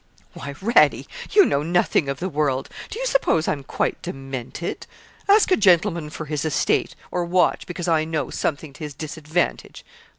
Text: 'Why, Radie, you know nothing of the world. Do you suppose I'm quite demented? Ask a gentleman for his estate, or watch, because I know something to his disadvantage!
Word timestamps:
'Why, 0.33 0.55
Radie, 0.63 1.05
you 1.29 1.45
know 1.45 1.61
nothing 1.61 2.09
of 2.09 2.19
the 2.19 2.27
world. 2.27 2.69
Do 2.89 2.97
you 2.97 3.05
suppose 3.05 3.47
I'm 3.47 3.63
quite 3.63 4.01
demented? 4.01 4.87
Ask 5.29 5.51
a 5.51 5.55
gentleman 5.55 6.09
for 6.09 6.25
his 6.25 6.43
estate, 6.43 6.95
or 7.11 7.23
watch, 7.23 7.67
because 7.67 7.87
I 7.87 8.03
know 8.03 8.31
something 8.31 8.73
to 8.73 8.79
his 8.83 8.95
disadvantage! 8.95 9.85